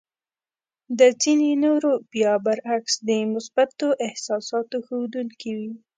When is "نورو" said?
1.63-1.91